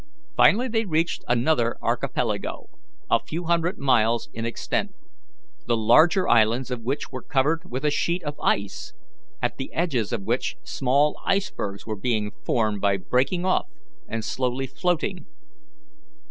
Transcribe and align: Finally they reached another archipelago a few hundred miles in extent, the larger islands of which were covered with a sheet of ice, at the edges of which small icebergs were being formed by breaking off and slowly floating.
Finally 0.35 0.67
they 0.67 0.83
reached 0.83 1.23
another 1.27 1.77
archipelago 1.79 2.71
a 3.11 3.19
few 3.19 3.43
hundred 3.43 3.77
miles 3.77 4.29
in 4.33 4.47
extent, 4.47 4.95
the 5.67 5.77
larger 5.77 6.27
islands 6.27 6.71
of 6.71 6.81
which 6.81 7.11
were 7.11 7.21
covered 7.21 7.61
with 7.69 7.85
a 7.85 7.91
sheet 7.91 8.23
of 8.23 8.33
ice, 8.39 8.93
at 9.43 9.57
the 9.57 9.71
edges 9.75 10.11
of 10.11 10.23
which 10.23 10.55
small 10.63 11.21
icebergs 11.23 11.85
were 11.85 11.95
being 11.95 12.31
formed 12.43 12.81
by 12.81 12.97
breaking 12.97 13.45
off 13.45 13.67
and 14.07 14.25
slowly 14.25 14.65
floating. 14.65 15.27